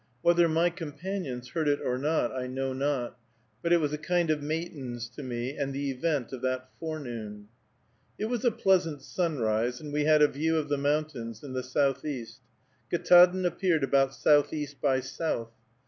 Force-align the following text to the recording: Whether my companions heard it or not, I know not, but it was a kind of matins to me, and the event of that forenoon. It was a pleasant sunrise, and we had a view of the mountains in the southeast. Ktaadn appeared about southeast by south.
Whether 0.23 0.47
my 0.49 0.71
companions 0.71 1.49
heard 1.49 1.67
it 1.67 1.79
or 1.79 1.95
not, 1.99 2.31
I 2.31 2.47
know 2.47 2.73
not, 2.73 3.19
but 3.61 3.71
it 3.71 3.77
was 3.79 3.93
a 3.93 3.99
kind 3.99 4.31
of 4.31 4.41
matins 4.41 5.07
to 5.09 5.21
me, 5.21 5.55
and 5.55 5.71
the 5.73 5.91
event 5.91 6.33
of 6.33 6.41
that 6.41 6.69
forenoon. 6.79 7.49
It 8.17 8.25
was 8.25 8.43
a 8.43 8.49
pleasant 8.49 9.03
sunrise, 9.03 9.79
and 9.79 9.93
we 9.93 10.05
had 10.05 10.23
a 10.23 10.27
view 10.27 10.57
of 10.57 10.69
the 10.69 10.77
mountains 10.79 11.43
in 11.43 11.53
the 11.53 11.61
southeast. 11.61 12.39
Ktaadn 12.91 13.45
appeared 13.45 13.83
about 13.83 14.15
southeast 14.15 14.81
by 14.81 15.01
south. 15.01 15.51